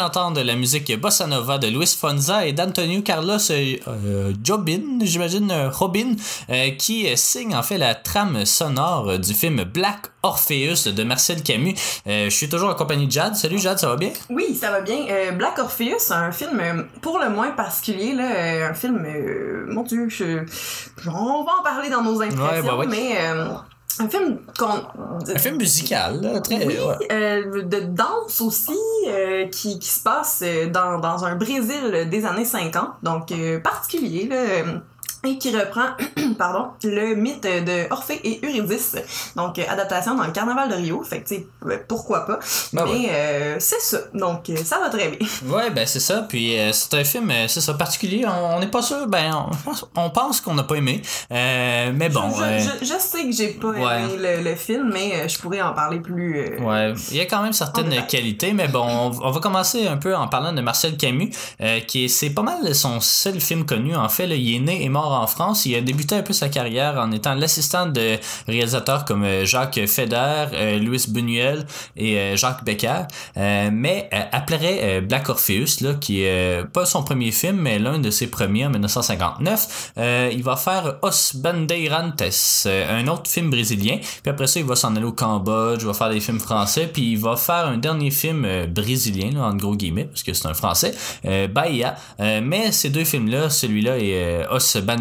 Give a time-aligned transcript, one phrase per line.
[0.00, 5.68] d'entendre la musique Bossa Nova de Luis Fonza et d'Antonio Carlos euh, Jobin, j'imagine, euh,
[5.68, 6.14] Robin,
[6.48, 11.74] euh, qui signe en fait la trame sonore du film Black Orpheus de Marcel Camus.
[12.06, 13.36] je suis toujours en compagnie de Jade.
[13.36, 14.12] Salut Jade, ça va bien?
[14.30, 15.32] Oui, ça va bien.
[15.32, 19.06] Black Orpheus, un film pour le moins particulier, là, un film,
[19.68, 20.44] mon Dieu, je...
[21.06, 23.18] on va en parler dans nos impressions, ouais, mais
[23.98, 26.66] un film Un film musical, très.
[27.10, 32.24] Euh, de danse aussi, euh, qui, qui se passe euh, dans, dans un Brésil des
[32.24, 33.32] années 50, donc
[33.62, 34.80] particulier, là
[35.24, 35.88] et qui reprend
[36.38, 38.96] pardon, le mythe de Orphée et Eurydice.
[39.36, 41.02] Donc, euh, adaptation dans le carnaval de Rio.
[41.02, 42.38] Fait que, tu sais, euh, pourquoi pas?
[42.72, 43.98] Ben Mais euh, c'est ça.
[44.14, 45.18] Donc, ça va très bien.
[45.50, 46.26] Ouais, ben c'est ça.
[46.28, 48.24] Puis, c'est un film, c'est ça, particulier.
[48.26, 49.06] On n'est pas sûr.
[49.06, 49.46] Ben,
[49.96, 51.02] on, pense qu'on n'a pas aimé.
[51.30, 52.30] mais bon.
[52.30, 56.58] Je, je, sais que j'ai pas aimé le, film, mais je pourrais en parler plus.
[56.60, 58.52] ouais, il y a quand même certaines qualités.
[58.52, 61.30] Mais bon, on, va commencer un peu en parlant de Marcel Camus,
[61.86, 63.96] qui c'est pas mal son seul film connu.
[63.96, 65.66] En fait, là, il est né et mort en France.
[65.66, 69.80] Il a débuté un peu sa carrière en étant l'assistant de réalisateurs comme euh, Jacques
[69.86, 71.66] Feder, euh, Louis Buñuel
[71.96, 73.02] et euh, Jacques Becker.
[73.36, 78.26] mais après Black Orpheus, là, qui est pas son premier film, mais l'un de ses
[78.26, 79.92] premiers en 1959,
[80.32, 82.22] il va faire Os Bandeirantes,
[82.66, 83.98] un autre film brésilien.
[84.22, 86.90] Puis après ça, il va s'en aller au Cambodge, il va faire des films français,
[86.92, 90.54] puis il va faire un dernier film brésilien, en gros guillemets, parce que c'est un
[90.54, 90.94] français,
[91.52, 91.96] Bahia.
[92.18, 94.99] mais ces deux films-là, celui-là et Os Bandeirantes,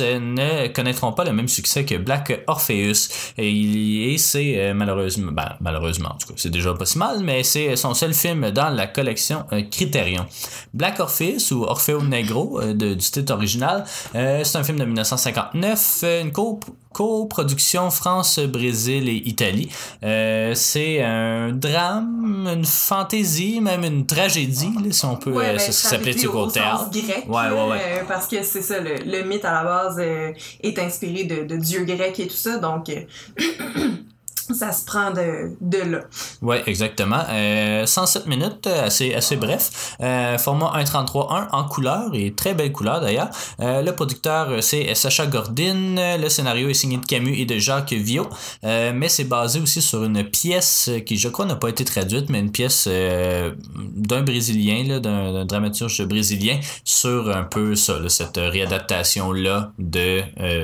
[0.00, 3.08] ne connaîtront pas le même succès que Black Orpheus.
[3.38, 7.42] Et, c'est euh, malheureusement, ben, malheureusement, en tout cas, c'est déjà pas si mal, mais
[7.42, 10.26] c'est son seul film dans la collection euh, Criterion.
[10.74, 16.32] Black Orpheus ou Orfeo Negro euh, du titre original, c'est un film de 1959, une
[16.32, 19.68] coupe coproduction France, Brésil et Italie.
[20.04, 25.72] Euh, c'est un drame, une fantaisie, même une tragédie, si on peut ouais, euh, ben,
[25.72, 26.90] s'appeler au, au théâtre?
[26.90, 27.78] Grec, ouais, ouais, ouais.
[27.80, 31.84] Euh, parce que c'est ça, le, mythe à la base est inspiré de, de dieux
[31.84, 32.90] grecs et tout ça, donc
[34.50, 36.00] ça se prend de, là.
[36.40, 37.22] Oui, exactement.
[37.30, 39.96] Euh, 107 minutes, euh, assez, assez bref.
[40.00, 43.30] Euh, format 1.33.1 en couleur et très belle couleur d'ailleurs.
[43.60, 46.18] Euh, le producteur, euh, c'est Sacha Gordin.
[46.18, 48.28] Le scénario est signé de Camus et de Jacques Viau.
[48.62, 52.40] mais c'est basé aussi sur une pièce qui, je crois, n'a pas été traduite, mais
[52.40, 60.22] une pièce d'un Brésilien, d'un dramaturge brésilien, sur un peu ça, cette réadaptation-là de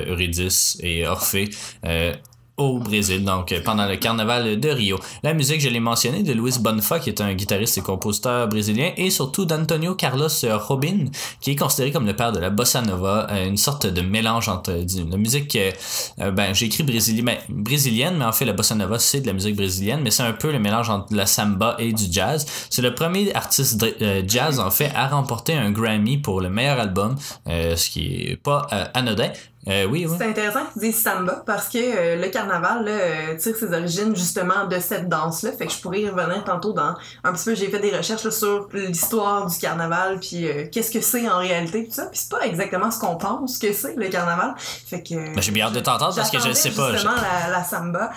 [0.09, 1.49] Eurydice et Orphée
[2.59, 4.99] au Brésil, donc euh, pendant le carnaval de Rio.
[5.23, 8.91] La musique, je l'ai mentionné, de Luis Bonfa, qui est un guitariste et compositeur brésilien,
[8.97, 10.27] et surtout d'Antonio Carlos
[10.67, 11.05] Robin,
[11.39, 14.49] qui est considéré comme le père de la bossa nova, euh, une sorte de mélange
[14.49, 15.57] entre euh, la musique,
[16.17, 19.55] ben j'ai écrit ben, brésilienne, mais en fait la bossa nova c'est de la musique
[19.55, 22.45] brésilienne, mais c'est un peu le mélange entre la samba et du jazz.
[22.69, 23.85] C'est le premier artiste
[24.27, 27.15] jazz en fait à remporter un Grammy pour le meilleur album,
[27.47, 29.31] ce qui est pas anodin.
[29.69, 33.37] Euh, oui, C'est intéressant que tu dises samba parce que euh, le carnaval là, euh,
[33.37, 35.51] tire ses origines justement de cette danse-là.
[35.51, 37.55] Fait que je pourrais y revenir tantôt dans un petit peu.
[37.55, 41.93] J'ai fait des recherches sur l'histoire du carnaval puis qu'est-ce que c'est en réalité tout
[41.93, 42.05] ça.
[42.05, 44.55] Puis c'est pas exactement ce qu'on pense que c'est le carnaval.
[44.57, 45.35] Fait que.
[45.35, 46.93] Ben, j'ai bien hâte de t'entendre parce que je ne sais pas.
[46.93, 48.11] Justement la, la, samba.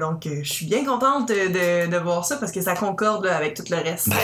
[0.00, 3.64] donc je suis bien contente de, de, voir ça parce que ça concorde avec tout
[3.68, 4.08] le reste.
[4.08, 4.16] Ben,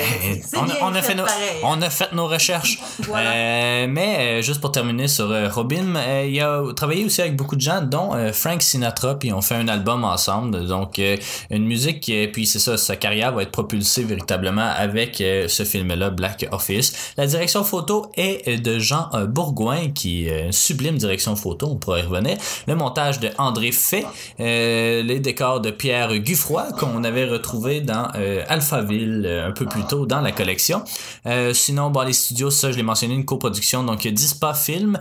[0.80, 1.24] on, a fait nos,
[1.62, 2.80] on a fait nos recherches.
[3.08, 8.14] mais juste pour terminer sur Robin, il a travaillé aussi avec beaucoup de gens, dont
[8.14, 10.66] euh, Frank Sinatra, puis on fait un album ensemble.
[10.66, 11.16] Donc, euh,
[11.50, 16.10] une musique, puis c'est ça, sa carrière va être propulsée véritablement avec euh, ce film-là,
[16.10, 17.12] Black Office.
[17.16, 22.02] La direction photo est de Jean Bourgoin, qui est sublime direction photo, on pourrait y
[22.02, 22.36] revenir.
[22.66, 24.04] Le montage de André Fay,
[24.38, 28.08] les décors de Pierre Guffroy, qu'on avait retrouvé dans
[28.48, 30.82] Alphaville un peu plus tôt dans la collection.
[31.52, 34.98] sinon, bon, les studios, ça, je l'ai mentionné, une coproduction, donc Dispa Film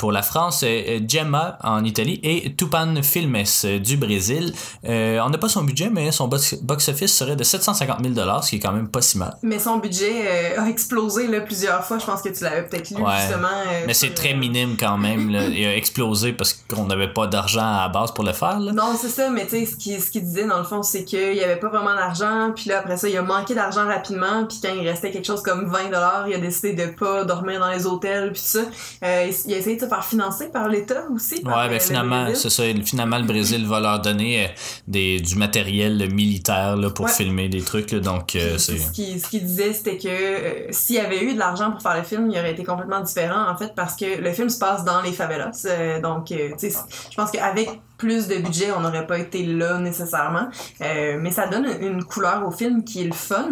[0.00, 4.50] pour la France, euh, Gemma en Italie et Tupan Filmes euh, du Brésil.
[4.88, 8.56] Euh, on n'a pas son budget, mais son box-office serait de 750 000 ce qui
[8.56, 9.36] est quand même pas si mal.
[9.42, 11.98] Mais son budget a explosé là, plusieurs fois.
[11.98, 13.48] Je pense que tu l'avais peut-être lu justement.
[13.86, 15.28] mais c'est très minime quand même.
[15.28, 18.58] Il a explosé parce qu'on n'avait pas d'argent à la base pour le faire.
[18.58, 21.34] Non, c'est ça, mais tu sais, ce qu'il ce disait dans le fond, c'est qu'il
[21.34, 22.52] n'y avait pas vraiment d'argent.
[22.56, 24.46] Puis là, après ça, il a manqué d'argent rapidement.
[24.48, 25.90] Puis quand il restait quelque chose comme 20
[26.28, 28.32] il a décidé de pas dormir dans les hôtels.
[28.32, 28.60] Puis ça,
[29.02, 31.42] il a essayé de faire financer par l'État aussi.
[31.44, 32.62] Ouais, ben finalement, c'est ça.
[32.84, 34.48] Finalement, le Brésil va leur donner euh,
[34.86, 37.94] des, du matériel militaire là, pour filmer des trucs.
[37.94, 38.78] donc, euh, c'est.
[38.78, 41.96] Ce qu'il ce disait, c'était que euh, s'il y avait eu de l'argent pour faire
[41.96, 44.84] le film, il aurait été complètement différent, en fait, parce que le film se passe
[44.84, 46.00] dans les favelas.
[46.02, 46.72] donc, tu sais,
[47.10, 50.48] je pense qu'avec plus de budget, on n'aurait pas été là nécessairement.
[50.80, 53.50] mais ça donne une couleur au film qui est le fun.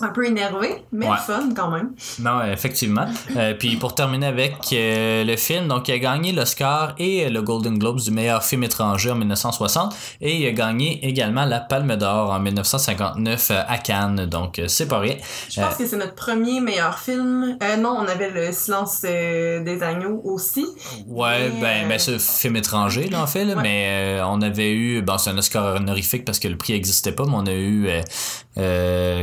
[0.00, 1.92] Un peu énervé, mais fun quand même.
[2.20, 3.06] Non, effectivement.
[3.36, 7.42] Euh, puis pour terminer avec euh, le film, donc il a gagné l'Oscar et le
[7.42, 11.96] Golden Globes du meilleur film étranger en 1960 et il a gagné également la Palme
[11.96, 15.16] d'Or en 1959 à Cannes, donc c'est pas rien.
[15.50, 17.56] Je pense que c'est notre premier meilleur film.
[17.78, 20.66] non, on avait le Silence des agneaux aussi.
[21.06, 25.30] Ouais, ben, ben c'est film étranger là en fait, mais on avait eu, bon c'est
[25.30, 27.88] un Oscar honorifique parce que le prix n'existait pas, mais on a eu,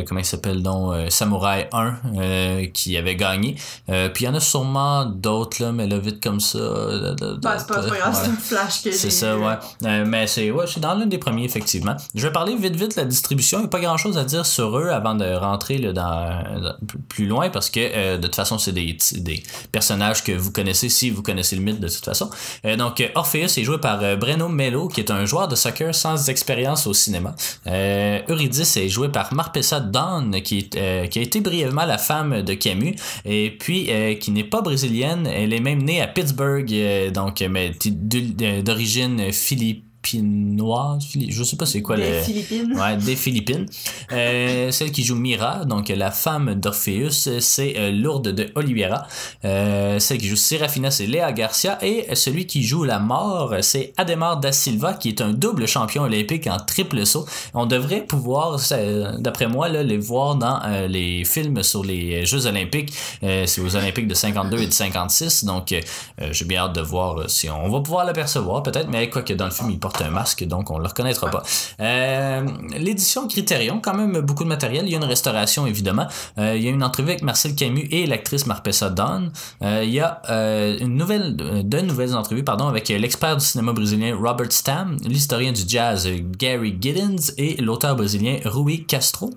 [0.05, 0.60] comment il s'appelle?
[0.61, 3.55] Dont euh, Samouraï 1 euh, qui avait gagné.
[3.89, 6.59] Euh, puis il y en a sûrement d'autres, là, mais là, vite comme ça.
[7.41, 10.05] Bah, c'est pas, grave, c'est un flash que C'est ça, ouais.
[10.05, 11.95] mais c'est ouais, dans l'un des premiers, effectivement.
[12.15, 13.59] Je vais parler vite, vite de la distribution.
[13.59, 16.73] Il n'y a pas grand chose à dire sur eux avant de rentrer là, dans,
[17.09, 21.09] plus loin parce que de toute façon, c'est des, des personnages que vous connaissez si
[21.09, 22.29] vous connaissez le mythe de toute façon.
[22.77, 26.87] donc, Orpheus est joué par Breno Mello, qui est un joueur de soccer sans expérience
[26.87, 27.35] au cinéma.
[27.65, 32.53] Eurydice est joué par Marpessa Dawn, qui, euh, qui a été brièvement la femme de
[32.53, 32.95] Camus,
[33.25, 37.43] et puis euh, qui n'est pas brésilienne, elle est même née à Pittsburgh, euh, donc
[38.63, 42.73] d'origine philippine philippinoise, je sais pas c'est quoi des Philippines.
[42.77, 43.65] Ouais, des Philippines.
[44.11, 49.07] Euh, celle qui joue Mira, donc la femme d'Orpheus, c'est euh, Lourdes de Oliveira.
[49.45, 51.77] Euh, celle qui joue Serafina, c'est Léa Garcia.
[51.81, 56.03] Et celui qui joue la mort, c'est Ademar da Silva, qui est un double champion
[56.03, 57.25] olympique en triple saut.
[57.53, 58.59] On devrait pouvoir,
[59.19, 60.59] d'après moi, là, les voir dans
[60.89, 62.93] les films sur les Jeux olympiques.
[63.21, 65.45] c'est aux Olympiques de 52 et de 56.
[65.45, 65.73] Donc,
[66.31, 69.45] j'ai bien hâte de voir si on va pouvoir l'apercevoir, peut-être, mais quoi que dans
[69.45, 71.43] le film, il porte un masque, donc on le reconnaîtra pas.
[71.79, 72.45] Euh,
[72.77, 74.85] l'édition Criterion, quand même beaucoup de matériel.
[74.85, 76.07] Il y a une restauration, évidemment.
[76.37, 79.31] Euh, il y a une entrevue avec Marcel Camus et l'actrice Marpessa Dawn.
[79.61, 80.21] Euh, il y a
[80.81, 85.61] une nouvelle, deux nouvelles entrevues pardon, avec l'expert du cinéma brésilien Robert Stam, l'historien du
[85.67, 86.07] jazz
[86.37, 89.33] Gary Giddens et l'auteur brésilien Rui Castro.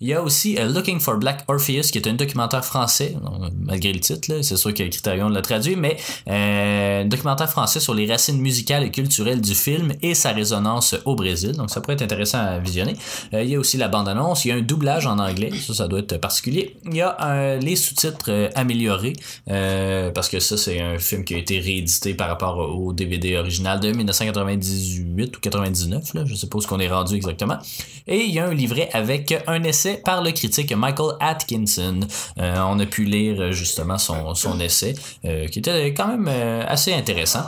[0.00, 3.16] Il y a aussi Looking for Black Orpheus, qui est un documentaire français,
[3.58, 8.06] malgré le titre, c'est sûr que Criterion l'a traduit, mais un documentaire français sur les
[8.06, 11.52] racines musicales et culturelles du film et sa résonance au Brésil.
[11.52, 12.94] Donc ça pourrait être intéressant à visionner.
[13.34, 15.74] Euh, il y a aussi la bande-annonce, il y a un doublage en anglais, ça
[15.74, 16.76] ça doit être particulier.
[16.86, 19.14] Il y a euh, les sous-titres euh, améliorés
[19.46, 23.80] parce que ça c'est un film qui a été réédité par rapport au DVD original
[23.80, 27.58] de 1998 ou 99, là, je où qu'on est rendu exactement.
[28.06, 32.00] Et il y a un livret avec un essai par le critique Michael Atkinson.
[32.38, 36.28] on a pu lire justement son essai qui était quand même
[36.66, 37.44] assez intéressant.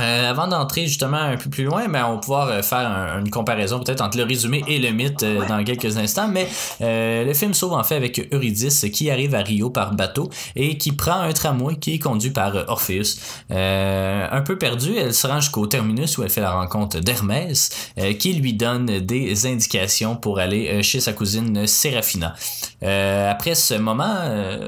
[0.00, 3.28] Euh, avant d'entrer justement un peu plus loin, ben, on va pouvoir euh, faire une
[3.28, 6.28] comparaison peut-être entre le résumé et le mythe euh, dans quelques instants.
[6.28, 6.48] Mais
[6.80, 10.92] le film s'ouvre en fait avec Eurydice qui arrive à Rio par bateau et qui
[10.92, 13.18] prend un tramway qui est conduit par Orpheus.
[13.50, 17.70] un peu perdue, elle se rend jusqu'au terminus où elle fait la rencontre d'Hermès
[18.18, 22.34] qui lui donne des indications pour aller chez sa cousine Serafina.
[22.80, 24.16] après ce moment,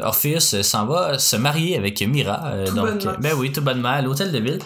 [0.03, 2.53] Orpheus s'en va se marier avec Mira.
[2.75, 4.59] donc, ben oui, tout bonnement à l'hôtel de ville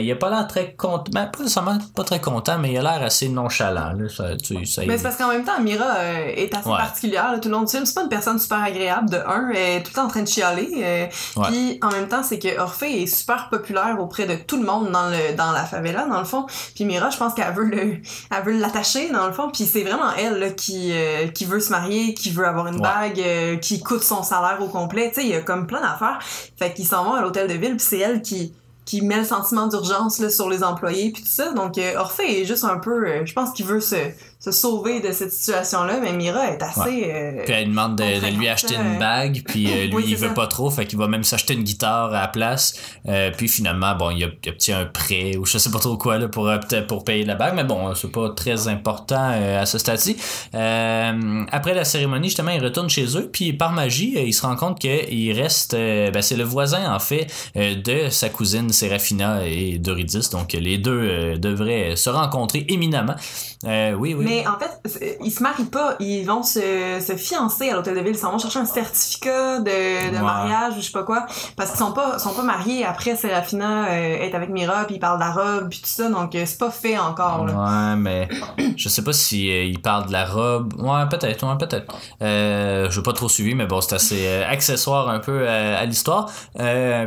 [0.00, 1.10] il a pas l'air très content.
[1.12, 3.92] Ben, pas nécessairement pas très content, mais il a l'air assez nonchalant.
[3.92, 4.08] Là.
[4.08, 7.48] Ça, tu, ça, mais c'est parce qu'en même temps, Mira euh, est assez particulière tout
[7.48, 7.86] le long du film.
[7.86, 9.50] C'est pas une personne super agréable, de un.
[9.50, 10.70] Elle est tout le temps en train de chialer.
[10.76, 11.06] Euh,
[11.44, 14.90] Puis en même temps, c'est que Orphée est super populaire auprès de tout le monde
[14.90, 16.46] dans, le, dans la favela, dans le fond.
[16.74, 17.80] Puis Mira, je pense qu'elle veut le
[18.30, 19.50] elle veut l'attacher, dans le fond.
[19.52, 22.80] Puis c'est vraiment elle là, qui, euh, qui veut se marier, qui veut avoir une
[22.80, 25.08] bague, euh, qui coûte son salaire au complet.
[25.08, 26.18] Tu sais, il y a comme plein d'affaires.
[26.58, 29.24] Fait qu'ils s'en vont à l'hôtel de ville, puis c'est elle qui qui met le
[29.24, 31.52] sentiment d'urgence sur les employés puis tout ça.
[31.52, 33.96] Donc euh, Orphée est juste un peu, euh, je pense qu'il veut se
[34.40, 37.04] se sauver de cette situation-là, mais Mira est assez.
[37.04, 40.46] Euh, puis elle demande de, lui acheter une bague, puis euh, lui il veut pas
[40.46, 42.74] trop, fait qu'il va même s'acheter une guitare à la place.
[43.06, 46.18] Euh, puis finalement, bon, il a, obtient un prêt ou je sais pas trop quoi
[46.18, 46.50] là pour
[46.88, 50.16] pour payer la bague, mais bon, c'est pas très important à ce stade-ci.
[50.54, 54.78] après la cérémonie, justement, il retourne chez eux, puis par magie, il se rend compte
[54.78, 60.54] qu'il reste, ben, c'est le voisin en fait de sa cousine Serafina et d'Eurydice, donc
[60.54, 63.16] les deux devraient se rencontrer éminemment.
[63.64, 64.29] oui, oui.
[64.29, 65.96] Mais en fait, ils se marient pas.
[66.00, 66.60] Ils vont se,
[67.00, 68.14] se fiancer à l'hôtel de ville.
[68.14, 71.26] Ils s'en vont chercher un certificat de, de mariage ou je sais pas quoi.
[71.56, 72.84] Parce qu'ils sont pas, sont pas mariés.
[72.84, 76.08] Après, Serafina euh, est avec Mira, puis ils parlent de la robe, puis tout ça.
[76.08, 77.46] Donc, euh, c'est pas fait encore.
[77.46, 77.52] Là.
[77.52, 78.28] Ouais, mais
[78.76, 80.74] je sais pas si euh, ils parlent de la robe.
[80.78, 81.92] Ouais, peut-être, ouais, peut-être.
[82.22, 86.30] Euh, je veux pas trop suivi, mais bon, c'est assez accessoire un peu à, l'histoire.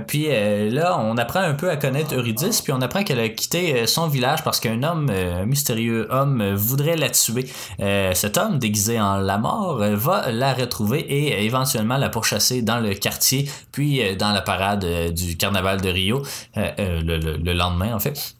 [0.07, 0.27] puis
[0.71, 4.07] là, on apprend un peu à connaître Eurydice, puis on apprend qu'elle a quitté son
[4.07, 7.45] village parce qu'un homme, un mystérieux homme, voudrait la tuer.
[7.79, 12.61] Euh, cet homme, déguisé en la mort, euh, va la retrouver et éventuellement la pourchasser
[12.61, 16.23] dans le quartier, puis euh, dans la parade du carnaval de Rio
[16.55, 17.01] le,
[17.37, 18.35] le, lendemain, en fait.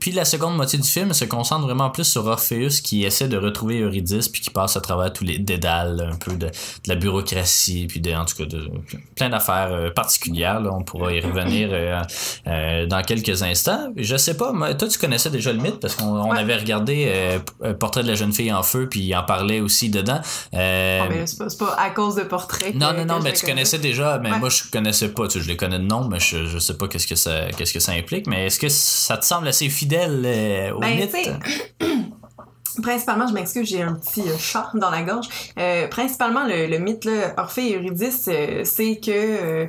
[0.00, 3.36] Puis la seconde moitié du film se concentre vraiment plus sur Orpheus qui essaie de
[3.36, 6.50] retrouver Eurydice puis qui passe à travers tous les dédales un peu de, de
[6.88, 8.68] la bureaucratie puis de, en tout cas de
[9.14, 10.60] plein d'affaires euh, particulières.
[10.60, 10.70] Là.
[10.72, 12.02] On pourra y revenir euh,
[12.48, 13.92] euh, dans quelques instants.
[13.96, 16.38] Je sais pas, moi, toi tu connaissais déjà le mythe parce qu'on Ouais.
[16.40, 17.38] avait regardé
[17.78, 20.20] Portrait de la jeune fille en feu puis il en parlait aussi dedans.
[20.52, 22.72] Mais c'est pas, pas à cause de portrait.
[22.74, 24.38] non, non, non, mais tu connaissais déjà, mais Ouais.
[24.40, 26.88] moi je connaissais pas, tu je les connais de nom, mais je, je sais pas
[26.88, 30.22] qu'est-ce que ça qu'est-ce que ça implique, mais est-ce que ça te semble assez fidèle
[30.24, 31.14] euh, au Ben, mythe?
[32.82, 35.28] Principalement, je m'excuse, j'ai un petit euh, chat dans la gorge.
[35.58, 39.68] Euh, principalement, le, le mythe, là, Orphée et Eurydice, euh, c'est que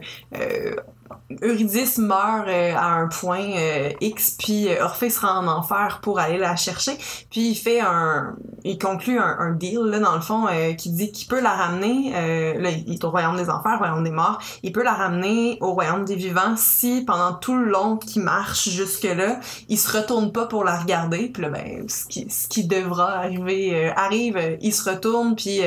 [1.43, 6.19] Eurydice meurt euh, à un point euh, X, puis euh, Orphée se en enfer pour
[6.19, 6.97] aller la chercher.
[7.29, 8.35] Puis il fait un...
[8.63, 12.13] Il conclut un, deal, là, dans le fond, euh, qui dit qu'il peut la ramener...
[12.15, 14.39] Euh, là, il est au royaume des enfers, royaume des morts.
[14.63, 18.69] Il peut la ramener au royaume des vivants si, pendant tout le long qu'il marche
[18.69, 21.29] jusque-là, il se retourne pas pour la regarder.
[21.29, 24.57] Puis là, ben, ce qui, ce qui devra arriver euh, arrive.
[24.61, 25.61] Il se retourne, puis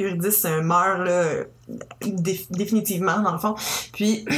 [0.00, 1.44] Eurydice meurt, là,
[2.02, 3.54] dé- définitivement, dans le fond.
[3.92, 4.24] Puis...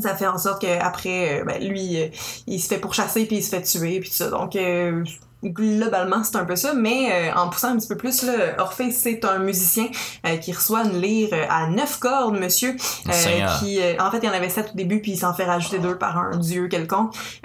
[0.00, 2.06] Ça fait en sorte qu'après, ben, lui, euh,
[2.46, 4.30] il se fait pourchasser puis il se fait tuer puis tout ça.
[4.30, 5.02] Donc, euh,
[5.42, 6.74] globalement, c'est un peu ça.
[6.74, 9.88] Mais euh, en poussant un petit peu plus, là, Orphée, c'est un musicien
[10.28, 12.76] euh, qui reçoit une lyre euh, à neuf cordes, monsieur.
[13.08, 15.34] euh, qui, euh, en fait, il y en avait sept au début puis il s'en
[15.34, 17.12] fait rajouter deux par un dieu quelconque.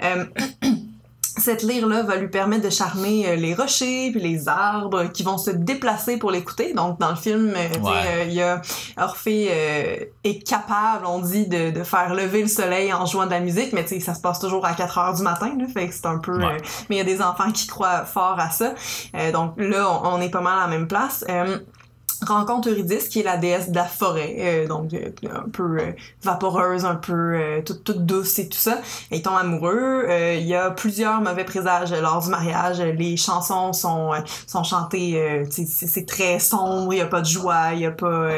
[1.46, 5.38] Cette lyre-là va lui permettre de charmer euh, les rochers puis les arbres qui vont
[5.38, 6.72] se déplacer pour l'écouter.
[6.74, 7.92] Donc, dans le film, euh, Ouais.
[8.08, 8.60] euh, il y a
[8.96, 13.30] Orphée euh, est capable, on dit, de, de faire lever le soleil en jouant de
[13.30, 15.66] la musique, mais tu sais, ça se passe toujours à 4 heures du matin, là,
[15.72, 16.36] fait que c'est un peu...
[16.36, 16.44] Ouais.
[16.46, 16.58] euh,
[16.90, 18.74] mais il y a des enfants qui croient fort à ça.
[19.32, 21.24] Donc là, on, on est pas mal à la même place.
[22.24, 25.92] Rencontre Eurydice, qui est la déesse de la forêt, euh, donc euh, un peu euh,
[26.22, 28.80] vaporeuse, un peu euh, toute, toute douce et tout ça.
[29.10, 30.06] Ils tombent amoureux.
[30.08, 32.80] Euh, Il y a plusieurs mauvais présages lors du mariage.
[32.80, 34.12] Les chansons sont
[34.46, 36.92] sont chantées, c'est très sombre.
[36.92, 38.30] Il y a pas de joie, il y a pas,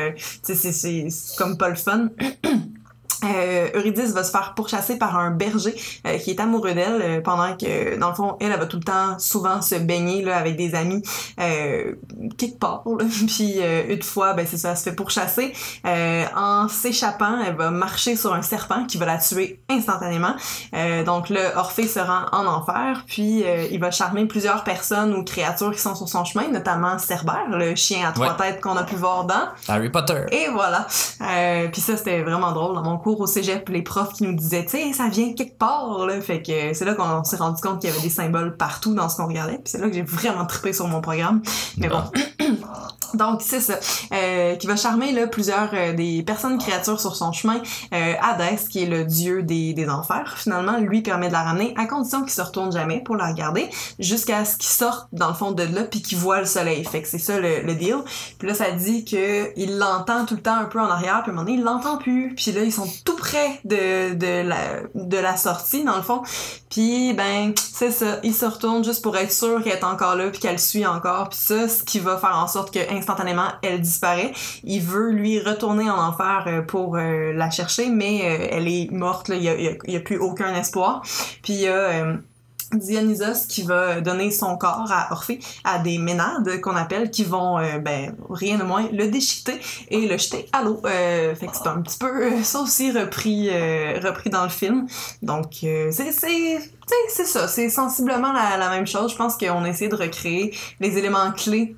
[0.43, 2.09] c'est comme pas le fun.
[3.25, 5.75] Euh, Eurydice va se faire pourchasser par un berger
[6.07, 8.77] euh, qui est amoureux d'elle euh, pendant que dans le fond elle, elle va tout
[8.77, 11.03] le temps souvent se baigner là avec des amis
[11.41, 11.95] euh,
[12.37, 13.05] quelque part là.
[13.27, 15.53] puis euh, une fois ben c'est ça elle se fait pourchasser
[15.85, 20.35] euh, en s'échappant elle va marcher sur un serpent qui va la tuer instantanément
[20.75, 25.13] euh, donc là Orphée se rend en enfer puis euh, il va charmer plusieurs personnes
[25.15, 28.77] ou créatures qui sont sur son chemin notamment Cerbère le chien à trois têtes qu'on
[28.77, 30.23] a pu voir dans Harry Potter.
[30.31, 30.87] et voilà.
[31.21, 32.75] Euh, puis ça, c'était vraiment drôle.
[32.75, 35.57] Dans mon cours au cégep, les profs qui nous disaient, tu sais, ça vient quelque
[35.57, 36.21] part, là.
[36.21, 39.09] Fait que c'est là qu'on s'est rendu compte qu'il y avait des symboles partout dans
[39.09, 39.55] ce qu'on regardait.
[39.55, 41.41] Puis c'est là que j'ai vraiment trippé sur mon programme.
[41.79, 42.03] Mais bon.
[43.15, 43.75] Donc, c'est ça.
[44.13, 47.61] Euh, qui va charmer là, plusieurs euh, des personnes créatures sur son chemin.
[47.93, 51.75] Euh, Hadès, qui est le dieu des, des enfers, finalement, lui permet de la ramener
[51.77, 55.35] à condition qu'il se retourne jamais pour la regarder, jusqu'à ce qu'il sorte dans le
[55.35, 56.85] fond de là puis qu'il voit le soleil.
[56.85, 57.97] Fait que c'est ça le, le deal.
[58.39, 61.31] Puis là, ça dit que il l'entend tout le temps un peu en arrière, puis
[61.31, 62.35] à un moment donné, il l'entend plus.
[62.35, 64.57] Puis là, ils sont tout près de, de, la,
[64.95, 66.23] de la sortie, dans le fond.
[66.71, 68.19] Puis, ben, c'est ça.
[68.23, 70.87] Il se retourne juste pour être sûr qu'elle est encore là, puis qu'elle le suit
[70.87, 71.31] encore.
[71.31, 74.33] Puis ça, ce qui va faire en sorte que instantanément, elle disparaît.
[74.65, 78.91] Il veut, lui, retourner en enfer euh, pour euh, la chercher, mais euh, elle est
[78.91, 79.31] morte.
[79.31, 81.03] Il y a, plus aucun espoir.
[81.43, 82.17] Puis il y a...
[82.75, 87.57] Dionysos qui va donner son corps à Orphée à des ménades qu'on appelle qui vont
[87.81, 91.67] ben rien de moins le déchiqueter et le jeter à l'eau euh, fait que c'est
[91.67, 93.49] un petit peu ça aussi repris
[94.05, 94.87] repris dans le film
[95.23, 99.89] donc c'est c'est ça c'est sensiblement la, la même chose je pense qu'on a essayé
[99.89, 101.75] de recréer les éléments clés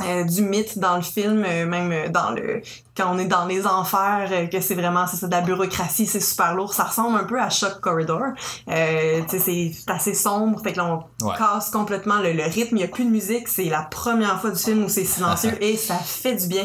[0.00, 2.62] euh, du mythe dans le film, euh, même euh, dans le
[2.96, 6.06] quand on est dans les enfers, euh, que c'est vraiment c'est ça de la bureaucratie,
[6.06, 6.72] c'est super lourd.
[6.74, 8.20] Ça ressemble un peu à Shock Corridor.
[8.68, 11.34] Euh, tu sais, c'est assez sombre, fait que là on Ouais.
[11.38, 12.76] casse complètement le, le rythme.
[12.76, 15.56] Il y a plus de musique, c'est la première fois du film où c'est silencieux
[15.62, 16.64] et ça fait du bien.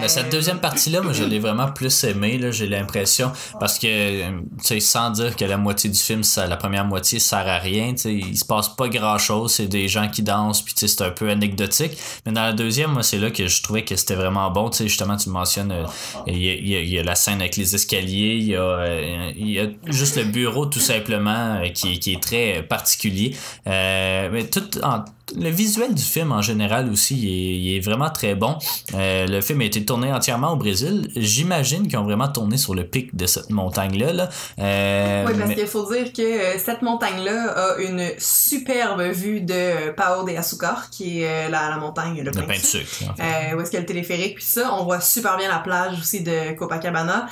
[0.00, 3.32] Euh, cette deuxième partie-là, moi, je l'ai vraiment plus aimé, là, j'ai l'impression.
[3.58, 4.30] Parce que, euh,
[4.60, 7.58] tu sais, sans dire que la moitié du film, ça, la première moitié sert à
[7.58, 11.02] rien, tu sais, il se passe pas grand-chose, c'est des gens qui dansent, puis c'est
[11.02, 11.98] un peu anecdotique.
[12.24, 14.78] Mais dans la deuxième, moi, c'est là que je trouvais que c'était vraiment bon, tu
[14.78, 15.86] sais, justement, tu mentionnes, euh,
[16.26, 20.66] il y, a, la scène avec les escaliers, il y a, euh, juste le bureau,
[20.66, 23.34] tout simplement, euh, qui, qui est très particulier.
[23.66, 25.04] Mais tout en
[25.34, 28.56] le visuel du film en général aussi, il est, vraiment très bon.
[28.94, 31.08] Euh, le film a été tourné entièrement au Brésil.
[31.16, 34.12] J'imagine qu'ils ont vraiment tourné sur le pic de cette montagne-là.
[34.12, 34.28] Là.
[34.58, 39.90] Euh, oui, parce qu'il faut dire que euh, cette montagne-là a une superbe vue de
[39.90, 42.86] Pao de Açúcar, qui est la, la, montagne, le, pain, de sucre.
[43.18, 45.98] où est-ce qu'il y a le téléphérique, puis ça, on voit super bien la plage
[46.00, 47.26] aussi de Copacabana.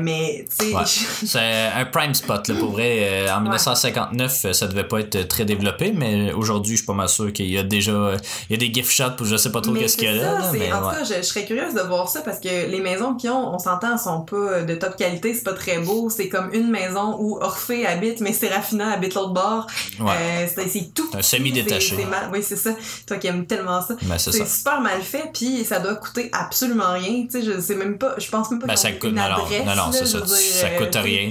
[0.00, 1.26] mais, tu sais...
[1.26, 3.30] C'est un prime spot, là, pour vrai.
[3.30, 7.32] en 1959, ça devait pas être très développé, mais aujourd'hui, je suis pas mal sûr
[7.38, 8.12] qu'il y a déjà
[8.48, 10.22] il y a des gift shots pour je sais pas trop qu'est-ce qu'il y a
[10.22, 10.52] là.
[10.52, 13.28] mais en tout cas, je, serais curieuse de voir ça parce que les maisons qui
[13.28, 16.10] ont, on s'entend, sont pas de top qualité, c'est pas très beau.
[16.10, 19.66] C'est comme une maison où Orphée habite, mais Serafina habite l'autre bord.
[20.00, 21.08] Euh, c'est tout.
[21.14, 21.96] Un semi-détaché.
[22.32, 22.70] Oui, c'est ça.
[23.06, 23.94] Toi qui aimes tellement ça.
[24.02, 27.24] Ben, c'est super mal fait, puis ça doit coûter absolument rien.
[27.24, 29.64] Tu sais, je sais même pas, je pense même pas ben, ça coûte, une adresse,
[29.64, 30.04] non, non, ça.
[30.04, 31.30] ça coûte euh, rien.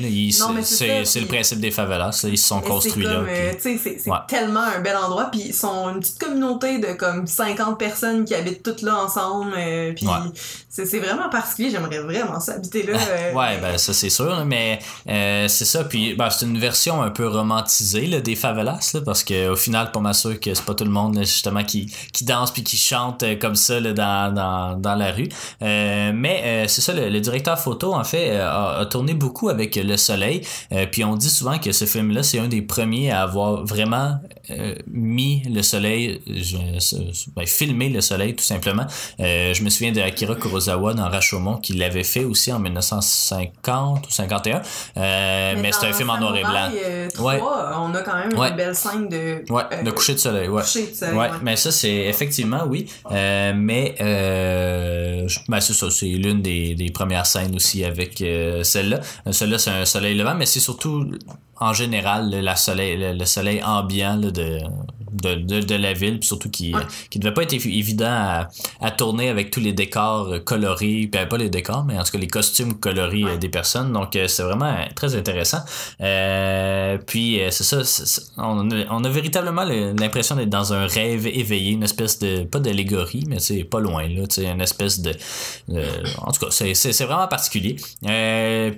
[0.63, 2.25] C'est le principe des favelas.
[2.27, 3.23] Ils se sont construits là.
[3.27, 3.79] Euh, c'est
[4.27, 8.35] tellement un bel endroit, puis ils sont une petite communauté de comme 50 personnes qui
[8.35, 9.53] habitent toutes là ensemble.
[9.57, 10.05] Euh, puis
[10.69, 11.71] c'est vraiment particulier.
[11.71, 12.93] J'aimerais vraiment ça, habiter là.
[12.93, 13.33] Euh.
[13.33, 14.45] ouais, ben ça c'est sûr.
[14.45, 15.83] Mais euh, c'est ça.
[15.83, 18.91] Puis ben, c'est une version un peu romantisée là, des favelas.
[18.93, 21.91] Là, parce qu'au final, pas mal sûr que c'est pas tout le monde justement qui,
[22.13, 25.29] qui danse puis qui chante comme ça là, dans, dans, dans la rue.
[25.61, 30.41] mais c'est ça, le, directeur photo, en fait, a, tourné beaucoup avec le soleil.
[30.91, 34.19] puis on dit souvent que ce film-là, c'est un des premiers à avoir vraiment
[34.87, 35.86] mis le soleil.
[36.27, 36.57] Je,
[37.35, 38.85] ben, filmer le soleil tout simplement.
[39.19, 44.07] Euh, je me souviens de Akira Kurosawa dans Rashomon qui l'avait fait aussi en 1950
[44.07, 44.61] ou 51.
[44.97, 46.69] Euh, mais, c'est un film en noir et blanc.
[46.73, 47.41] Euh, ouais.
[47.41, 50.47] On a quand même une belle scène de, ouais, de coucher de soleil.
[50.47, 50.61] Ouais.
[50.61, 51.29] Coucher de soleil ouais.
[51.41, 52.87] Mais ça, c'est effectivement, oui.
[53.11, 58.99] mais ben, c'est ça, c'est l'une des, des, premières scènes aussi avec celle-là.
[59.31, 61.05] Celle-là, c'est un soleil levant, mais c'est surtout
[61.59, 64.59] en général le, soleil, le, soleil ambiant de,
[65.11, 66.73] de, de, la ville, puis surtout qui,
[67.09, 68.49] qui devait pas être évident à,
[68.81, 72.17] à, tourner avec tous les décors colorés, puis pas les décors, mais en tout cas
[72.17, 73.93] les costumes colorés euh, des personnes.
[73.93, 75.59] Donc euh, c'est vraiment très intéressant.
[76.01, 77.81] Euh, puis c'est ça,
[78.37, 82.59] on, a, on a véritablement l'impression d'être dans un rêve éveillé, une espèce de, pas
[82.59, 85.11] d'allégorie, mais c'est pas loin, là, une espèce de...
[86.19, 87.75] en tout cas, c'est vraiment particulier.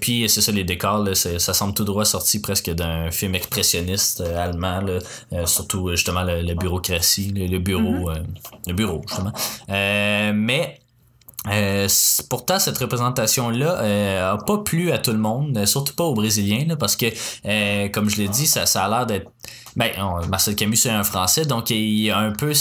[0.02, 4.22] puis c'est ça, les décors, là, ça semble tout droit sorti presque d'un film expressionniste
[4.22, 4.86] euh, allemand,
[5.34, 8.18] euh, surtout justement la, bureaucratie, le, bureau, mm-hmm.
[8.18, 8.24] euh,
[8.68, 9.34] le bureau justement.
[9.68, 10.80] mais
[12.30, 16.96] pourtant, cette représentation-là a pas plu à tout le monde, surtout pas aux Brésiliens, parce
[16.96, 19.32] que, comme je l'ai dit, ça, ça a l'air d'être
[19.76, 19.92] ben,
[20.30, 22.52] Marcel Camus, c'est un Français, donc il y a un peu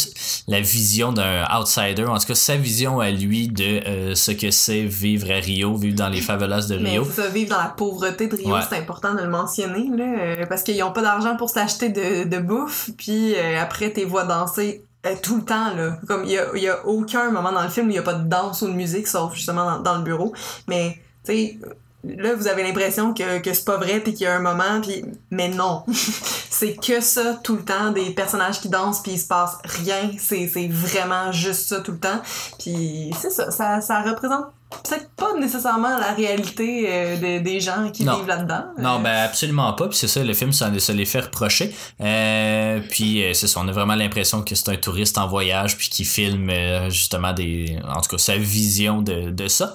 [0.47, 4.51] la vision d'un outsider, en tout cas sa vision à lui de euh, ce que
[4.51, 7.05] c'est vivre à Rio, vivre dans les favelas de Rio.
[7.05, 10.47] Mais ça, vivre dans la pauvreté de Rio, c'est important de le mentionner, là, euh,
[10.47, 14.25] parce qu'ils n'ont pas d'argent pour s'acheter de, de, bouffe, puis euh, après, tes voix
[14.25, 14.85] danser
[15.17, 15.99] tout le temps là.
[16.07, 18.03] Comme il y a, y a, aucun moment dans le film où il y a
[18.03, 20.33] pas de danse ou de musique sauf justement dans, dans le bureau.
[20.67, 21.59] Mais tu sais
[22.05, 24.81] là vous avez l'impression que, que c'est pas vrai puis qu'il y a un moment
[24.83, 25.85] puis mais non
[26.51, 30.11] c'est que ça tout le temps des personnages qui dansent puis il se passe rien
[30.19, 32.21] c'est vraiment juste ça tout le temps
[32.59, 38.03] puis c'est ça, ça ça représente peut-être pas nécessairement la réalité euh, des gens qui
[38.03, 38.65] vivent là-dedans.
[38.79, 39.89] Non, ben absolument pas.
[39.89, 41.75] Puis c'est ça, le film, ça, ça les fait reprocher.
[42.01, 45.77] Euh, puis euh, c'est ça, on a vraiment l'impression que c'est un touriste en voyage
[45.77, 46.51] puis qui filme
[46.91, 49.75] justement des, en tout cas, sa vision de, de ça.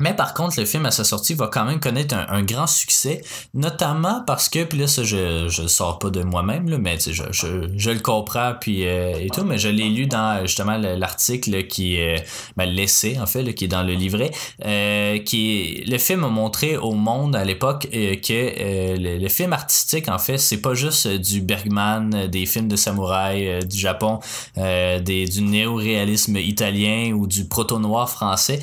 [0.00, 3.22] Mais par contre, le film à sa sortie va quand même connaître un, grand succès,
[3.54, 7.22] notamment parce que, puis là, ça, je, je sors pas de moi-même, là, mais je,
[7.30, 11.68] je, je le comprends, puis euh, et tout, mais je l'ai lu dans justement l'article
[11.68, 12.24] qui est,
[12.56, 14.32] ben, l'essai, en fait, qui est dans le livret,
[14.64, 20.08] euh, qui le film a montré au monde à l'époque euh, que le, film artistique,
[20.08, 24.20] en fait, c'est pas juste du Bergman, des films de samouraï du Japon,
[24.56, 28.60] des, du néo-réalisme italien ou du proto-noir français.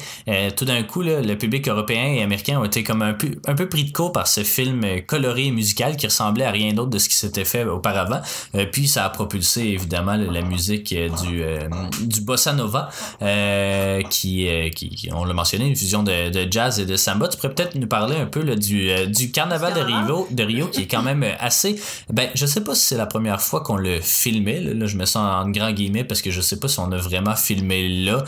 [0.55, 3.55] tout d'un coup, là, le public européen et américain ont été comme un peu, un
[3.55, 6.89] peu pris de court par ce film coloré et musical qui ressemblait à rien d'autre
[6.89, 8.21] de ce qui s'était fait auparavant.
[8.55, 11.67] Euh, puis ça a propulsé évidemment la musique du, euh,
[12.01, 12.89] du bossa nova,
[13.21, 17.27] euh, qui, qui, on l'a mentionné, une fusion de, de, jazz et de samba.
[17.27, 20.67] Tu pourrais peut-être nous parler un peu là, du, du carnaval de Rio, de Rio,
[20.67, 21.75] qui est quand même assez.
[22.09, 24.59] Ben, je sais pas si c'est la première fois qu'on le filmait.
[24.59, 26.97] Là, je me sens en grand guillemets parce que je sais pas si on a
[26.97, 28.23] vraiment filmé là,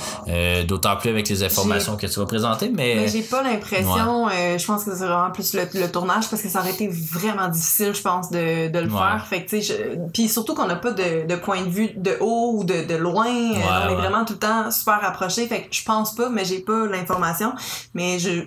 [0.67, 2.69] d'autant plus avec les informations que tu vas présenter.
[2.73, 3.07] Mais mais.
[3.07, 6.49] J'ai pas l'impression, euh, je pense que c'est vraiment plus le, le, tournage parce que
[6.49, 8.97] ça aurait été vraiment difficile, je pense, de, de le Ouais.
[8.97, 9.25] faire.
[9.29, 11.89] Fait que, tu sais, je- puis surtout qu'on n'a pas de, de point de vue
[11.95, 13.25] de haut ou de, de loin.
[13.27, 13.55] Euh,
[13.87, 15.47] on est vraiment tout le temps super rapproché.
[15.47, 17.53] Fait que je pense pas, mais j'ai pas l'information.
[17.93, 18.43] Mais je,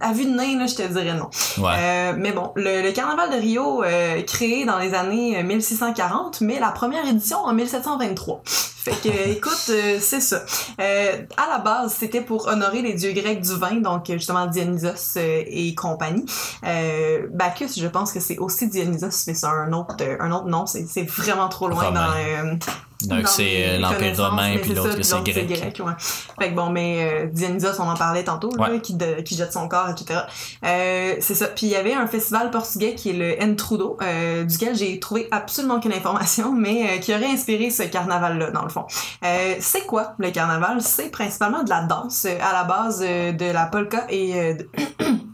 [0.00, 1.28] à vue de nez, là, je te dirais non.
[1.58, 1.72] Ouais.
[1.78, 6.40] Euh, mais bon, le, le carnaval de Rio, euh, créé dans les années euh, 1640,
[6.40, 8.42] mais la première édition en 1723.
[8.88, 10.42] Fait que, euh, écoute, euh, c'est ça.
[10.80, 15.16] Euh, à la base, c'était pour honorer les dieux grecs du vin, donc justement Dionysos
[15.16, 16.24] euh, et compagnie.
[16.64, 20.66] Euh, Bacchus, je pense que c'est aussi Dionysos, mais c'est un autre, un autre nom.
[20.66, 22.58] C'est vraiment trop loin dans...
[23.04, 25.30] Donc, c'est euh, l'Empire romain, puis l'autre, que c'est l'autre,
[25.60, 25.80] grec.
[25.84, 25.92] ouais.
[26.40, 29.52] Fait que bon, mais euh, Dionysos, on en parlait tantôt, là, qui, de- qui jette
[29.52, 30.20] son corps, etc.
[30.64, 31.46] Euh, c'est ça.
[31.46, 35.28] Puis il y avait un festival portugais qui est le Entrudo, euh, duquel j'ai trouvé
[35.30, 38.84] absolument aucune information, mais euh, qui aurait inspiré ce carnaval-là, dans le fond.
[39.24, 40.82] Euh, c'est quoi le carnaval?
[40.82, 44.68] C'est principalement de la danse, à la base euh, de la polka et euh, de-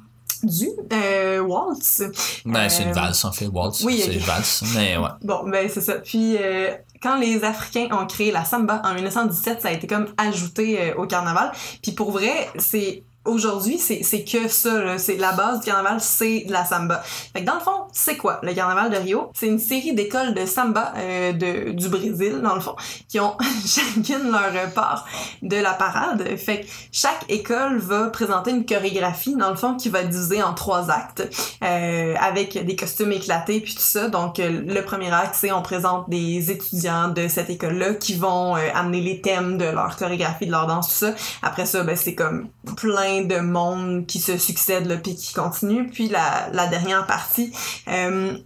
[0.45, 2.03] du euh, waltz.
[2.45, 3.83] Ben, c'est une Euh, valse, en fait, Waltz.
[3.85, 4.63] oui, c'est une valse.
[4.75, 5.09] Mais ouais.
[5.23, 5.95] Bon, ben c'est ça.
[5.95, 6.71] Puis euh,
[7.03, 10.95] quand les Africains ont créé la samba en 1917, ça a été comme ajouté euh,
[10.97, 11.53] au carnaval.
[11.83, 14.99] Puis pour vrai, c'est aujourd'hui, c'est c'est que ça.
[14.99, 17.03] C'est la base du carnaval, c'est de la samba.
[17.33, 19.31] Fait que dans le fond, c'est quoi le carnaval de Rio?
[19.35, 22.77] C'est une série d'écoles de samba euh, de, du Brésil, dans le fond,
[23.09, 25.07] qui ont chacune leur part
[25.43, 26.37] de la parade.
[26.37, 30.43] Fait que chaque école va présenter une chorégraphie, dans le fond, qui va être divisée
[30.43, 31.29] en trois actes,
[31.63, 34.09] euh, avec des costumes éclatés puis tout ça.
[34.09, 38.57] Donc, euh, le premier acte, c'est on présente des étudiants de cette école-là qui vont
[38.57, 41.15] euh, amener les thèmes de leur chorégraphie, de leur danse, tout ça.
[41.43, 45.87] Après ça, ben, c'est comme plein de monde qui se succède, là, puis qui continue.
[45.89, 47.53] Puis la, la dernière partie,
[47.89, 48.37] euh,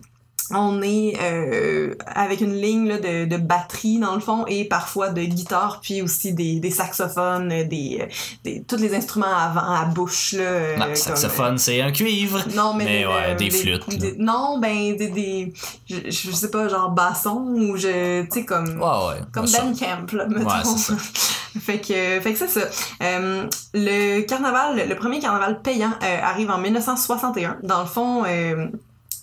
[0.51, 5.11] on est euh, avec une ligne là, de, de batterie dans le fond et parfois
[5.11, 8.07] de guitare puis aussi des, des saxophones des, euh,
[8.45, 12.43] des tous les instruments avant à bouche là Non, comme, saxophone, c'est un cuivre.
[12.57, 15.53] non mais, Mais des, ouais, des flûtes, des- non ben des, des
[15.87, 19.21] je, je sais pas genre basson ou je tu sais comme Ouais, ouais.
[19.35, 19.45] comme.
[19.45, 20.47] Ben Camp, là, mettons.
[20.49, 20.97] Ouais.
[21.59, 22.69] fait que, fait que c'est ça.
[23.03, 27.59] Euh, le carnaval, le premier carnaval payant euh, arrive en 1961.
[27.63, 28.69] Dans le fond, euh,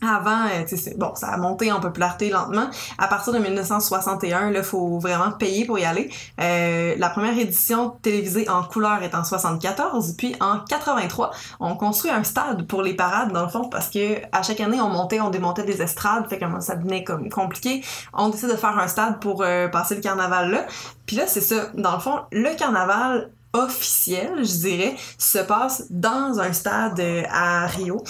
[0.01, 2.69] avant, euh, bon, ça a monté en popularité lentement.
[2.97, 6.10] À partir de 1961, là, faut vraiment payer pour y aller.
[6.41, 12.12] Euh, la première édition télévisée en couleur est en 74, puis en 83, on construit
[12.12, 15.21] un stade pour les parades, dans le fond, parce que à chaque année, on montait,
[15.21, 17.84] on démontait des estrades, fait que ça devenait comme compliqué.
[18.13, 20.65] On décide de faire un stade pour euh, passer le carnaval là.
[21.05, 21.69] Puis là, c'est ça.
[21.75, 27.67] Dans le fond, le carnaval officiel, je dirais, se passe dans un stade euh, à
[27.67, 28.03] Rio.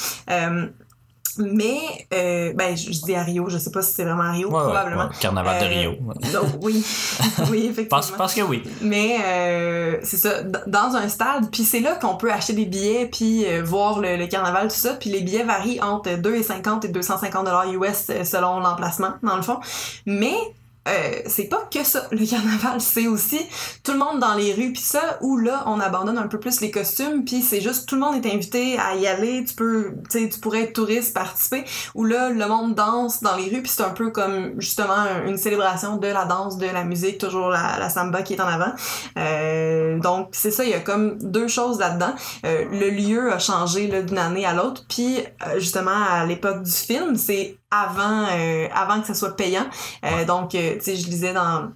[1.37, 1.77] Mais,
[2.13, 4.47] euh, ben, je, je dis à Rio, je sais pas si c'est vraiment à Rio,
[4.49, 5.03] Ouais, probablement.
[5.05, 5.91] ouais, Carnaval de Euh, Rio.
[6.33, 6.83] Donc, oui,
[7.51, 7.87] oui, effectivement.
[7.97, 8.63] Pense, pense que oui.
[8.81, 13.07] Mais euh, c'est ça, dans un stade, puis c'est là qu'on peut acheter des billets
[13.11, 16.89] puis euh, voir le, le carnaval tout ça, puis les billets varient entre 2,50 et
[16.89, 19.59] 250 dollars US euh, selon l'emplacement dans le fond.
[20.05, 20.35] Mais
[20.87, 23.39] euh, c'est pas que ça le carnaval, c'est aussi
[23.83, 26.61] tout le monde dans les rues puis ça où là on abandonne un peu plus
[26.61, 29.93] les costumes puis c'est juste tout le monde est invité à y aller, tu peux
[30.09, 33.71] tu tu pourrais être touriste participer où là le monde danse dans les rues puis
[33.71, 37.89] c'est un peu comme justement une célébration de la danse, de la musique, toujours la,
[37.89, 38.73] samba qui est en avant.
[39.17, 42.13] Euh, donc c'est ça, il y a comme deux choses là-dedans.
[42.45, 46.63] Euh, le lieu a changé là, d'une année à l'autre, puis euh, justement à l'époque
[46.63, 49.65] du film, c'est avant euh, avant que ça soit payant.
[50.03, 51.69] Euh, donc euh, tu sais, je lisais dans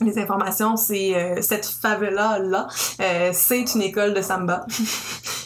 [0.00, 2.66] les informations, c'est euh, cette favela là,
[3.00, 4.66] euh, c'est une école de samba.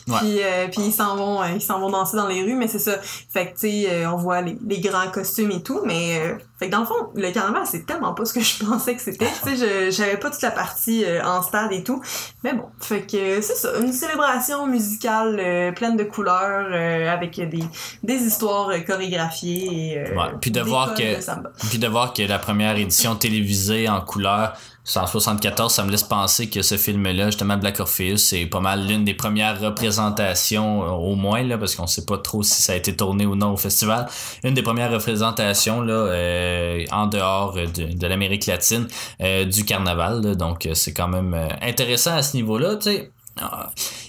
[0.09, 0.19] Ouais.
[0.21, 2.69] puis euh, puis ils s'en vont euh, ils s'en vont danser dans les rues, mais
[2.69, 2.93] c'est ça.
[3.03, 6.39] Fait que tu sais, euh, on voit les, les grands costumes et tout, mais euh,
[6.59, 9.03] fait que dans le fond, le carnaval c'est tellement pas ce que je pensais que
[9.03, 9.27] c'était.
[9.45, 12.01] Tu sais, je j'avais pas toute la partie euh, en stade et tout,
[12.42, 17.12] mais bon, fait que euh, c'est ça, une célébration musicale euh, pleine de couleurs euh,
[17.12, 17.62] avec des
[18.03, 21.51] des histoires euh, chorégraphiées et euh, Ouais, puis de voir que- de samba.
[21.69, 24.55] Puis de voir que la première édition télévisée en couleur,
[24.88, 28.61] c'est en 74, ça me laisse penser que ce film-là, justement, Black Orpheus, c'est pas
[28.61, 32.62] mal l'une des premières représentations, euh, au moins, là, parce qu'on sait pas trop si
[32.62, 34.07] ça a été tourné ou non au festival,
[34.44, 38.87] une des premières représentations, là, euh, en dehors de, de l'Amérique latine,
[39.20, 40.35] euh, du carnaval, là.
[40.37, 42.79] donc euh, c'est quand même intéressant à ce niveau-là.
[42.87, 43.03] Euh,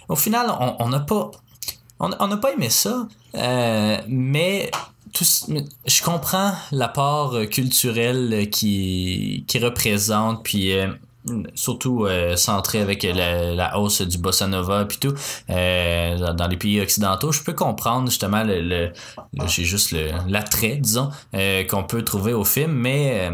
[0.09, 1.31] Au final, on n'a pas...
[1.99, 4.69] On n'a pas aimé ça, euh, mais
[5.13, 5.25] tout,
[5.85, 10.87] je comprends l'apport euh, culturel euh, qui, qui représente, puis euh,
[11.55, 15.13] surtout euh, centré avec la, la hausse du bossa nova puis tout
[15.49, 17.31] euh, dans, les pays occidentaux.
[17.31, 18.91] Je peux comprendre justement le, le-
[19.47, 19.93] j'ai juste
[20.27, 23.29] l'attrait disons euh, qu'on peut trouver au film mais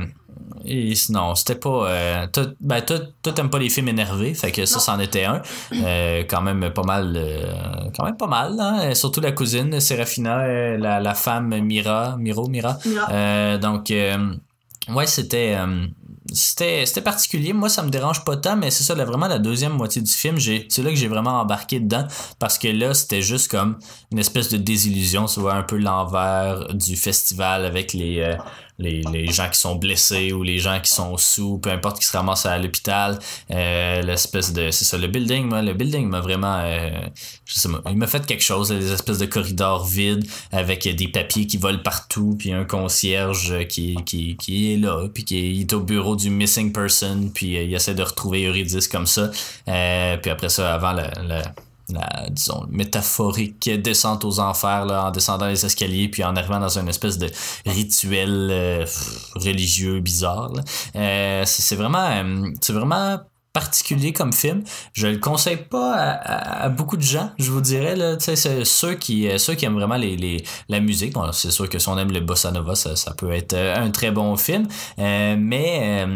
[0.65, 1.87] Et non, c'était pas.
[1.89, 5.25] Euh, toi, ben, toi, toi, t'aimes pas les films énervés, fait que ça, c'en était
[5.25, 5.41] un.
[5.73, 7.13] Euh, quand même pas mal.
[7.15, 8.93] euh, quand même pas mal, hein.
[8.95, 12.77] Surtout la cousine, Serafina, euh, la, la femme Mira, Miro, Mira.
[12.85, 13.07] Mira.
[13.11, 14.33] Euh, donc, euh,
[14.89, 15.55] ouais, c'était.
[15.57, 15.85] euh,
[16.31, 19.39] c'était c'était particulier moi ça me dérange pas tant mais c'est ça là, vraiment la
[19.39, 22.07] deuxième moitié du film j'ai c'est là que j'ai vraiment embarqué dedans
[22.39, 23.77] parce que là c'était juste comme
[24.11, 28.35] une espèce de désillusion tu vois un peu l'envers du festival avec les euh,
[28.83, 32.15] les, gens qui sont blessés ou les gens qui sont sous, peu importe qui se
[32.15, 33.19] ramassent à l'hôpital,
[33.51, 36.89] euh, l'espèce de, c'est ça, le building, moi, le building m'a vraiment, euh,
[37.45, 41.07] je sais pas, il m'a fait quelque chose, des espèces de corridors vides avec des
[41.07, 45.73] papiers qui volent partout, puis un concierge qui, qui, qui est là, puis qui est,
[45.73, 49.31] au bureau du missing person, puis euh, il essaie de retrouver Eurydice comme ça,
[49.65, 51.41] puis après ça, avant le, le
[52.29, 56.89] disons, métaphorique descente aux enfers là, en descendant les escaliers puis en arrivant dans une
[56.89, 57.29] espèce de
[57.65, 58.85] rituel euh,
[59.35, 60.51] religieux bizarre.
[60.95, 63.19] Euh, c'est vraiment, euh, c'est vraiment
[63.53, 64.63] particulier comme film.
[64.93, 67.95] Je le conseille pas à, beaucoup de gens, je vous dirais.
[68.19, 71.13] Ceux, qui, ceux qui aiment vraiment les, la musique.
[71.13, 74.09] Bon, c'est sûr que si on aime le bossa nova, ça, peut être un très
[74.09, 74.67] bon film.
[74.97, 76.07] Mais...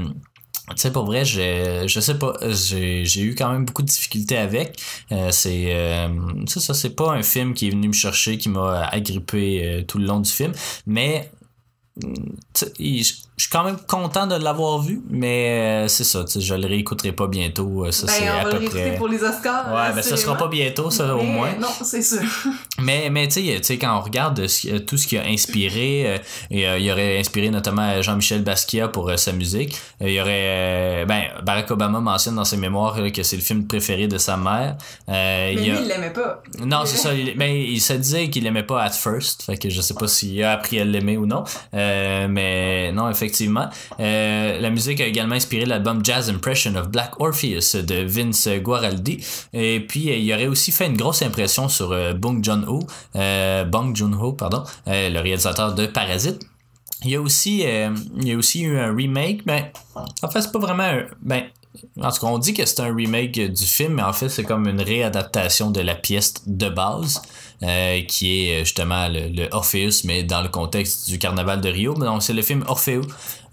[0.70, 3.88] euh, tu sais, pour vrai, je, je sais pas, j'ai, eu quand même beaucoup de
[3.88, 4.82] difficultés avec.
[5.12, 6.10] Euh, c'est, euh,
[6.48, 9.84] c'est ça, c'est pas un film qui est venu me chercher, qui m'a agrippé euh,
[9.84, 10.52] tout le long du film,
[10.86, 11.32] mais
[13.38, 16.56] je suis quand même content de l'avoir vu, mais euh, c'est ça, tu sais, je
[16.56, 17.86] le réécouterai pas bientôt.
[17.86, 18.96] euh, Ça, Ben, c'est on à va le peu réécouter près.
[18.96, 19.68] pour les Oscars.
[19.74, 21.54] Ouais, ben ça sera pas bientôt, ça, au Mais, moins.
[21.60, 22.20] Non, c'est sûr.
[22.80, 26.18] Mais, mais tu sais, quand on regarde ce tout ce qui a inspiré, euh,
[26.52, 29.76] et, euh, il aurait inspiré notamment Jean-Michel Basquiat pour sa musique.
[30.02, 33.66] Il y aurait, ben, Barack Obama mentionne dans ses mémoires là, que c'est le film
[33.68, 34.78] préféré de sa mère.
[35.08, 36.42] Mais il lui, a- il l'aimait pas.
[36.64, 37.14] non, c'est ça.
[37.16, 39.44] Il, ben, il se disait qu'il aimait pas at first.
[39.44, 41.44] Fait que je sais pas s'il a appris à l'aimer ou non.
[41.74, 43.27] Mais non, effectivement.
[44.00, 49.24] Euh, la musique a également inspiré l'album Jazz Impression of Black Orpheus de Vince Guaraldi.
[49.54, 52.80] Et puis, euh, il aurait aussi fait une grosse impression sur euh, Bong Joon-ho,
[53.66, 56.42] Bong Joon-ho, pardon, le réalisateur de Parasite.
[57.04, 59.72] Il y a aussi, il y a aussi eu un remake, mais
[60.24, 61.44] en fait, c'est pas vraiment un, ben,
[62.02, 64.44] en tout cas, on dit que c'est un remake du film, mais en fait, c'est
[64.44, 67.22] comme une réadaptation de la pièce de base,
[67.64, 71.94] euh, qui est justement le, le Orpheus, mais dans le contexte du carnaval de Rio.
[71.96, 73.02] Donc, c'est le film Orfeo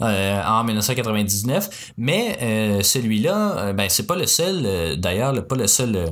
[0.02, 1.92] euh, en 1999.
[1.96, 5.96] Mais euh, celui-là, euh, ben, c'est pas le seul, euh, d'ailleurs, le- pas le seul
[5.96, 6.06] euh,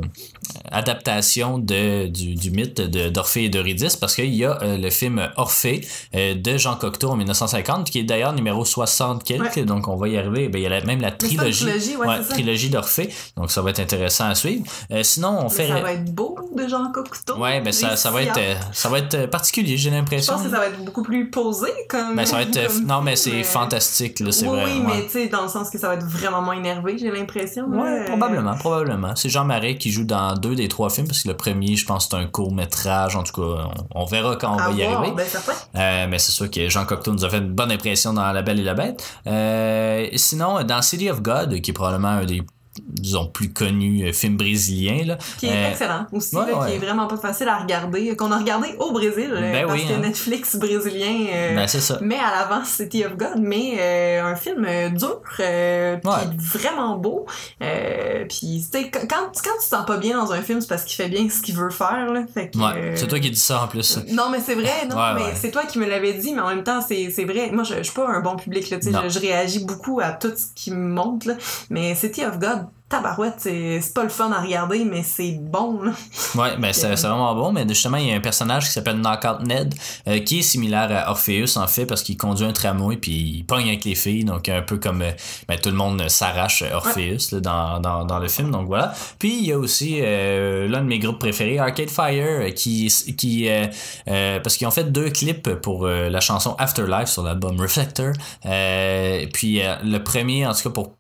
[0.71, 4.91] adaptation de, du, du mythe de- d'Orphée et d'Eurydice, parce qu'il y a euh, le
[4.91, 9.65] film Orphée euh, de Jean Cocteau en 1950, qui est d'ailleurs numéro 60 quelques, Ouais.
[9.65, 10.49] donc on va y arriver.
[10.49, 11.65] Ben, il y a la- même la trilogie,
[12.07, 14.65] trilogie, ouais, trilogie d'Orphée, donc ça va être intéressant à suivre.
[14.91, 15.69] Euh, sinon, on Mais fait...
[15.69, 17.39] Ça va être beau de Jean Cocteau.
[17.39, 20.35] Ouais, ben ça, ça va être euh, ça va être euh, particulier, j'ai Je l'impression.
[20.35, 22.17] pense que ça va être beaucoup plus posé comme.
[22.17, 24.65] Ben ça va être euh, comme non mais c'est fantastique là, c'est oui, vrai.
[24.73, 24.87] oui, ouais.
[24.97, 27.67] mais tu sais, dans le sens que ça va être vraiment moins énervé, j'ai l'impression.
[27.67, 28.05] Ouais, là.
[28.07, 29.15] probablement, probablement.
[29.17, 31.87] C'est Jean Marais qui joue dans deux des trois films parce que le premier, je
[31.87, 33.17] pense, c'est un court métrage.
[33.17, 35.17] En tout cas, on, on verra quand on À va y voir, arriver.
[35.17, 35.53] Ben.
[35.77, 38.43] Euh, mais c'est sûr que Jean Cocteau nous a fait une bonne impression dans La
[38.43, 39.03] Belle et la Bête.
[39.27, 42.43] Euh, sinon, dans City of God, qui est probablement un des
[42.87, 45.19] disons plus connus euh, films brésiliens là.
[45.39, 46.69] Qui est Euh, excellent aussi, ouais, là, ouais.
[46.71, 49.79] qui est vraiment pas facile à regarder, qu'on a regardé au Brésil, euh, Ben parce
[49.81, 49.99] oui, que hein.
[49.99, 51.99] Netflix brésilien euh, Ben ça.
[52.01, 56.37] met à l'avance City of God, mais euh, un film euh, dur, euh, puis Ouais.
[56.39, 57.27] vraiment beau.
[57.63, 60.97] Euh, puis quand, quand tu te sens pas bien dans un film, c'est parce qu'il
[60.97, 62.11] fait bien ce qu'il veut faire.
[62.13, 63.99] Là, fait que, Ouais, euh, c'est toi qui dis ça en plus.
[64.11, 66.65] Non, mais c'est vrai, non, mais c'est toi qui me l'avais dit, mais en même
[66.65, 67.51] temps, c'est c'est vrai.
[67.53, 70.33] Moi, je, je suis pas un bon public, là, je, je réagis beaucoup à tout
[70.35, 71.35] ce qui me montre, là.
[71.71, 75.93] Mais City of God, tabarouette, c'est pas le fun à regarder, mais c'est bon, là.
[76.35, 79.47] Ouais, ben c'est vraiment bon, mais justement, il y a un personnage qui s'appelle Knockout
[79.47, 79.75] Ned,
[80.09, 83.45] euh, qui est similaire à Orpheus en fait, parce qu'il conduit un tramway puis il
[83.45, 85.13] pogne avec les filles, donc un peu comme euh,
[85.49, 88.93] ben, tout le monde s'arrache à Orpheus là, dans, dans, dans le film, donc voilà.
[89.19, 92.93] Puis il y a aussi euh, l'un de mes groupes préférés, Arcade Fire, euh, qui,
[93.17, 93.69] qui euh,
[94.09, 98.13] euh, parce qu'ils ont fait deux clips pour euh, la chanson Afterlife sur l'album Reflector.
[98.45, 100.93] Euh, puis euh, le premier, en tout cas pour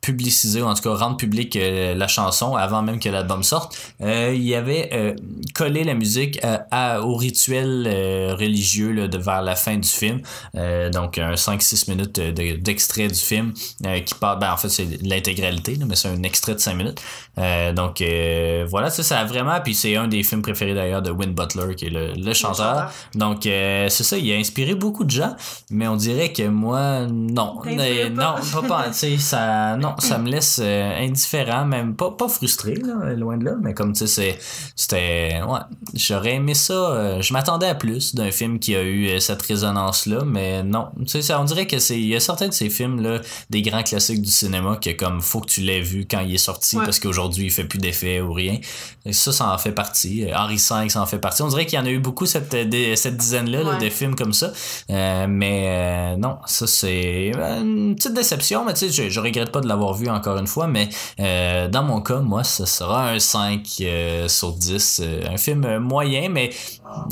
[0.00, 3.76] publiciser ou en tout cas rendre public euh, la chanson avant même que l'album sorte,
[4.00, 5.14] euh, il avait euh,
[5.54, 9.88] collé la musique à, à- au rituel euh, religieux là, de vers la fin du
[9.88, 10.22] film.
[10.54, 13.52] Euh, donc un 5-6 minutes de- d'extrait du film
[13.86, 17.02] euh, qui parle, ben en fait c'est l'intégralité, mais c'est un extrait de 5 minutes.
[17.36, 21.02] Euh, donc euh, voilà, ça, ça a vraiment, puis c'est un des films préférés d'ailleurs
[21.02, 22.90] de Win Butler qui est le, le chanteur.
[23.14, 25.36] Donc euh, c'est ça, il a inspiré beaucoup de gens,
[25.70, 28.36] mais on dirait que moi non, Mais pas.
[28.54, 32.10] non, pas, pas tu sais, ça ça, non, ça me laisse euh, indifférent, même pas,
[32.10, 34.38] pas frustré, là, loin de là, mais comme tu sais,
[34.76, 35.58] c'était, ouais,
[35.94, 36.72] j'aurais aimé ça.
[36.72, 40.88] euh, je m'attendais à plus d'un film qui a eu euh, cette résonance-là, mais non,
[41.00, 43.62] tu sais, ça, on dirait que c'est, il y a certains de ces films-là, des
[43.62, 46.76] grands classiques du cinéma, que comme faut que tu l'aies vu quand il est sorti,
[46.76, 46.84] Ouais.
[46.84, 48.58] parce qu'aujourd'hui il fait plus d'effet ou rien.
[49.04, 50.24] Et ça, ça en fait partie.
[50.24, 51.42] Euh, Henri V, ça en fait partie.
[51.42, 53.78] On dirait qu'il y en a eu beaucoup cette, euh, des- cette dizaine-là là, Ouais.
[53.84, 54.52] de films comme ça.
[54.90, 59.20] Euh, mais euh, non, ça c'est euh, une petite déception, mais tu sais, je, je
[59.20, 60.88] regrette pas de l'avoir vu encore une fois, mais
[61.20, 65.00] euh, dans mon cas, moi, ça sera un 5 euh, sur 10.
[65.02, 66.50] euh, un film moyen, mais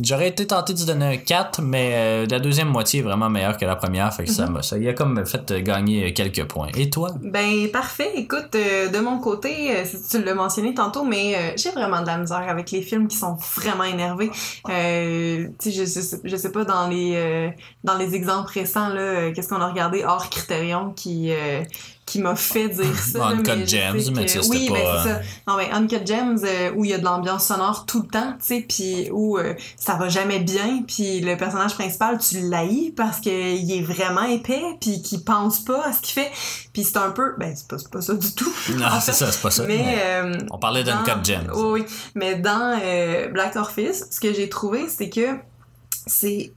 [0.03, 3.65] j'aurais été tenté de donner un 4, mais la deuxième moitié est vraiment meilleure que
[3.65, 6.69] la première, fait que ça m'a ça y a comme fait gagner quelques points.
[6.77, 7.11] Et toi?
[7.23, 8.11] Ben parfait.
[8.17, 12.45] Écoute, de mon côté, euh, tu l'as mentionné tantôt, mais j'ai vraiment de la misère
[12.49, 14.31] avec les films qui sont vraiment énervés.
[14.67, 17.53] Tu je, sais- je sais pas dans les
[17.85, 18.91] dans les exemples récents
[19.35, 20.05] qu'est-ce qu'on a regardé?
[20.05, 21.63] Hors Criterion qui euh,
[22.07, 23.27] qui m'a fait dire ça.
[23.27, 25.21] Uncut mais Gems, mais que- tu sais, c'était oui, pas, ben euh, c'est ça.
[25.49, 28.33] Non mais Uncut Gems euh, où il y a de l'ambiance sonore tout le temps,
[28.39, 32.93] tu sais, puis où euh, ça va jamais bien, puis le personnage principal tu l'haïs
[32.97, 36.31] parce que il est vraiment épais, puis qu'il pense pas à ce qu'il fait,
[36.73, 38.53] puis c'est un peu, ben c'est pas, pas ça du tout.
[38.77, 39.65] Non, c'est ça, c'est pas ça.
[39.67, 41.51] Mais, mais euh, on parlait d'Uncut Gems.
[41.55, 41.85] Oui, oui.
[42.15, 45.39] Mais dans euh, Black Orpheus, ce que j'ai trouvé, c'est que
[46.07, 46.53] c'est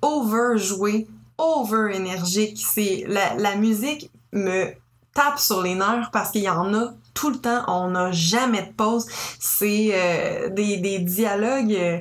[0.00, 1.06] overjoué,
[1.38, 2.64] over énergique.
[2.66, 4.66] C'est la, la musique me
[5.14, 7.64] tape sur les nerfs parce qu'il y en a tout le temps.
[7.68, 9.06] On n'a jamais de pause.
[9.38, 12.00] C'est euh, des, des dialogues euh,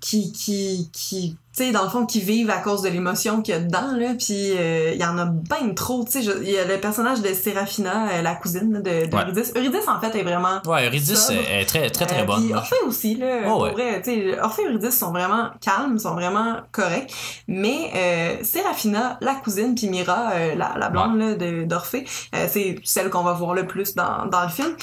[0.00, 3.54] qui, qui, qui tu sais, dans le fond, qui vivent à cause de l'émotion qu'il
[3.54, 6.48] y a dedans, là, puis euh, il y en a ben trop, tu sais, il
[6.50, 9.22] y a le personnage de Séraphina, euh, la cousine de, de Ouais.
[9.24, 9.52] Eurydice.
[9.54, 12.44] Eurydice, en fait, est vraiment Ouais, Eurydice est très très très euh, bonne.
[12.46, 12.54] Puis.
[12.54, 13.40] Orphée aussi, là.
[13.46, 13.72] Oh, ouais.
[13.72, 17.12] vrai, tu sais, Orphée et Eurydice sont vraiment calmes, sont vraiment corrects.
[17.46, 22.06] Mais euh, Séraphina, la cousine, puis Mira, la, la blonde là, de- d'Orphée,
[22.48, 24.74] c'est celle qu'on va voir le plus dans, dans le film.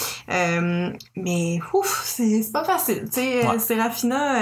[1.15, 3.05] Mais ouf, c'est pas facile.
[3.05, 3.59] Tu sais, Ouais.
[3.59, 4.41] Séraphina,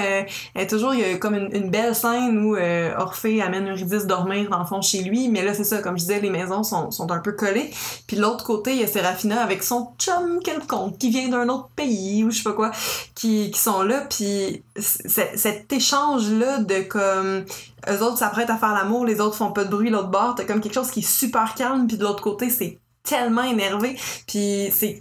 [0.56, 4.06] est toujours, il y a comme une, une belle scène où euh, Orphée amène Eurydice
[4.06, 5.30] dormir dans le fond chez lui.
[5.30, 7.72] Mais là, c'est ça, comme je disais, les maisons sont, un peu collées.
[8.08, 11.50] Puis de l'autre côté, il y a Séraphina avec son chum quelconque qui vient d'un
[11.50, 12.72] autre pays ou je sais pas quoi,
[13.14, 14.02] qui, qui sont là.
[14.10, 17.46] Puis cet échange-là de comme
[17.90, 20.44] eux autres s'apprêtent à faire l'amour, les autres font pas de bruit l'autre bord, t'as
[20.44, 23.96] comme quelque chose qui est super calme, puis de l'autre côté, c'est tellement énervé.
[24.28, 25.00] Puis c'est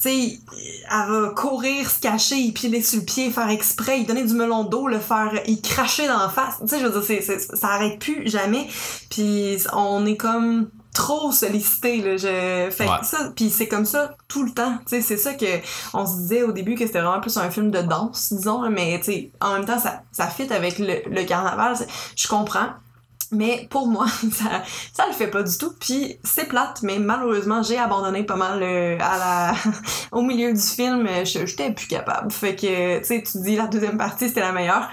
[0.00, 0.38] tu sais,
[0.90, 4.34] elle va courir, se cacher, y piler sur le pied, faire exprès, y donner du
[4.34, 6.54] melon d'eau, le faire, y cracher dans la face.
[6.60, 8.68] Tu sais, je veux dire, c'est, c'est- ça arrête plus jamais.
[9.10, 12.96] Puis on est comme trop sollicité là je fait Ouais.
[13.04, 15.46] ça puis c'est comme ça tout le temps tu sais c'est ça que
[15.94, 18.98] on se disait au début que c'était vraiment plus un film de danse disons mais
[18.98, 21.76] tu sais en même temps ça ça fit avec le, le carnaval
[22.16, 22.70] je comprends
[23.30, 24.62] mais pour moi, ça,
[24.92, 25.72] ça le fait pas du tout.
[25.78, 29.54] Puis c'est plate, mais malheureusement, j'ai abandonné pas mal euh, à la,
[30.12, 31.06] au milieu du film.
[31.06, 32.30] euh, J'étais plus capable.
[32.32, 34.88] Fait que, tu sais, tu dis la deuxième partie, c'était la meilleure.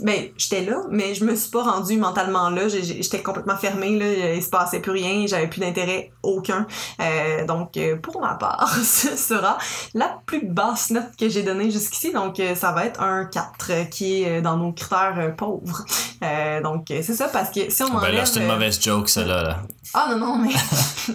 [0.00, 2.68] Ben, j'étais là, mais je me suis pas rendue mentalement là.
[2.68, 4.34] J'étais complètement fermée, là.
[4.34, 5.26] Il se passait plus rien.
[5.26, 6.66] J'avais plus d'intérêt aucun.
[7.00, 9.58] Euh, donc, euh, pour ma part, ce sera
[9.94, 12.12] la plus basse note que j'ai donnée jusqu'ici.
[12.12, 15.84] Donc, euh, ça va être un 4 euh, qui est dans nos critères pauvres.
[16.22, 18.14] Euh, donc, c'est ça, parce que si on Ben enlève...
[18.14, 19.62] là, c'est une euh, mauvaise joke, ça là.
[19.94, 20.50] ah non, non, mais...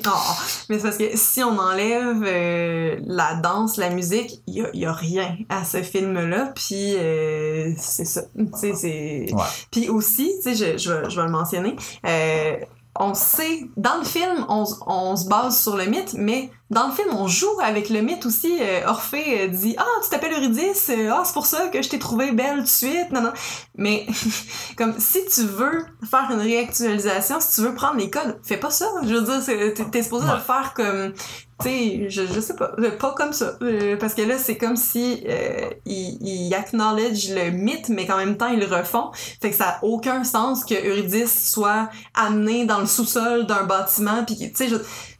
[0.07, 0.09] Oh,
[0.67, 4.67] mais c'est parce que si on enlève euh, la danse, la musique, il y a,
[4.73, 6.51] y a rien à ce film-là.
[6.55, 8.23] Puis euh, c'est ça.
[8.61, 9.25] Tu sais.
[9.71, 11.75] Puis aussi, tu sais, je, je, vais- je vais le mentionner,
[12.05, 12.57] euh,
[12.99, 16.93] on sait, dans le film, on, on se base sur le mythe, mais dans le
[16.93, 18.57] film, on joue avec le mythe aussi.
[18.59, 21.89] Euh, Orphée euh, dit «Ah, tu t'appelles Eurydice, euh, ah, c'est pour ça que je
[21.89, 23.33] t'ai trouvé belle tout de suite.» Non, non.
[23.77, 24.05] Mais
[24.77, 28.71] comme si tu veux faire une réactualisation, si tu veux prendre les codes, fais pas
[28.71, 28.87] ça.
[29.03, 30.33] Je veux dire, c'est- t'es- supposé Ouais.
[30.35, 31.13] le faire comme,
[31.61, 33.53] tu sais, je, je sais pas, pas comme ça.
[33.61, 38.17] Euh, parce que là, c'est comme si euh, ils, ils acknowledge le mythe, mais qu'en
[38.17, 39.11] même temps, ils le refont.
[39.41, 44.23] Fait que ça a aucun sens que Eurydice soit amenée dans le sous-sol d'un bâtiment,
[44.25, 44.75] puis tu sais, je-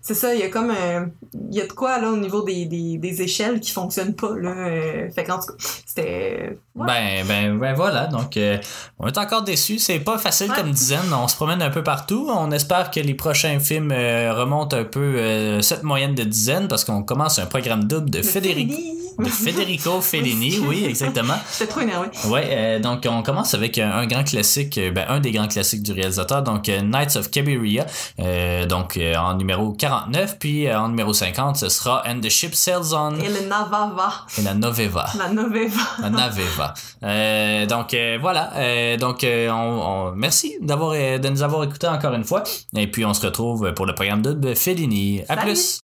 [0.08, 1.10] c'est ça, il y a comme un-
[1.50, 4.36] il y a de quoi là au niveau des, des, des échelles qui fonctionnent pas
[4.38, 4.52] là.
[4.52, 6.86] euh, fait qu'en tout cas, c'était ouais.
[6.86, 8.60] Ben, ben, ben voilà, donc euh,
[9.00, 9.80] on est encore déçus.
[9.80, 10.56] C'est pas facile Ouais.
[10.58, 11.12] comme dizaine.
[11.12, 12.30] On se promène un peu partout.
[12.30, 16.68] On espère que les prochains films euh, remontent un peu euh, cette moyenne de dizaine
[16.68, 18.76] parce qu'on commence un programme double de, Federico.
[19.19, 20.60] De Federico Fellini.
[20.60, 21.36] Oui, exactement.
[21.51, 22.08] J'étais trop énervée.
[22.28, 25.47] Ouais, euh, donc on commence avec un, un grand classique, euh, ben, un des grands
[25.47, 27.86] classiques du réalisateur, donc euh, Knights of Cabiria,
[28.19, 32.30] euh, donc euh, en numéro 49, puis euh, en numéro 50, ce sera And the
[32.30, 35.06] Ship Sails On Et le Navava, et la Noveva.
[35.17, 35.82] la Noveva.
[36.01, 36.73] La Naveva.
[37.04, 41.63] Euh, donc euh, voilà, euh, donc euh, on, on- merci d'avoir euh, de nous avoir
[41.63, 42.43] écoutés encore une fois,
[42.75, 45.22] et puis on se retrouve pour le programme de Fellini.
[45.30, 45.41] À Salut.
[45.41, 45.80] plus.